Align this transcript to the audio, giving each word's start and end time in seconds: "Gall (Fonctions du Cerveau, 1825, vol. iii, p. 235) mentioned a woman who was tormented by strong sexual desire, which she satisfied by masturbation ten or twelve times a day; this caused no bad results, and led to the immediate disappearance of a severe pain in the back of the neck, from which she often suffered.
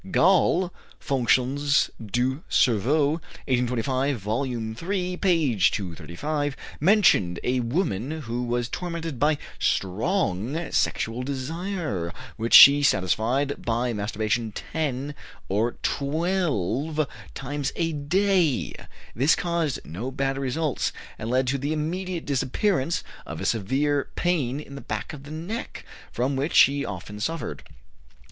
"Gall 0.11 0.73
(Fonctions 0.99 1.91
du 2.03 2.41
Cerveau, 2.49 3.21
1825, 3.47 4.17
vol. 4.17 4.45
iii, 4.47 5.15
p. 5.17 5.59
235) 5.59 6.57
mentioned 6.79 7.39
a 7.43 7.59
woman 7.59 8.21
who 8.21 8.41
was 8.41 8.67
tormented 8.67 9.19
by 9.19 9.37
strong 9.59 10.71
sexual 10.71 11.21
desire, 11.21 12.11
which 12.35 12.55
she 12.55 12.81
satisfied 12.81 13.63
by 13.63 13.93
masturbation 13.93 14.51
ten 14.53 15.13
or 15.49 15.73
twelve 15.83 17.05
times 17.35 17.71
a 17.75 17.93
day; 17.93 18.73
this 19.15 19.35
caused 19.35 19.85
no 19.85 20.09
bad 20.09 20.35
results, 20.35 20.91
and 21.19 21.29
led 21.29 21.45
to 21.45 21.59
the 21.59 21.73
immediate 21.73 22.25
disappearance 22.25 23.03
of 23.27 23.39
a 23.39 23.45
severe 23.45 24.09
pain 24.15 24.59
in 24.59 24.73
the 24.73 24.81
back 24.81 25.13
of 25.13 25.25
the 25.25 25.29
neck, 25.29 25.85
from 26.11 26.35
which 26.35 26.55
she 26.55 26.83
often 26.83 27.19
suffered. 27.19 27.61